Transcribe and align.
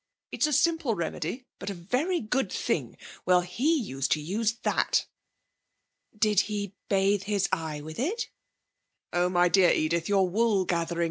'It's 0.31 0.47
a 0.47 0.51
simple 0.53 0.95
remedy, 0.95 1.45
but 1.59 1.69
a 1.69 1.75
very 1.75 2.19
good 2.19 2.51
thing. 2.51 2.97
Well, 3.23 3.41
he 3.41 3.75
used 3.75 4.11
to 4.13 4.19
use 4.19 4.53
that.' 4.63 5.05
'Did 6.17 6.39
he 6.49 6.73
bathe 6.89 7.25
his 7.25 7.47
eye 7.51 7.81
with 7.81 7.99
it?' 7.99 8.31
'Oh, 9.13 9.29
my 9.29 9.47
dear 9.47 9.69
Edith, 9.69 10.09
you're 10.09 10.23
wool 10.23 10.65
gathering. 10.65 10.99